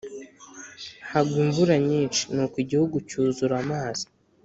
[1.11, 4.05] hagwa imvura nyinshi Nuko igihugu cyuzura amazi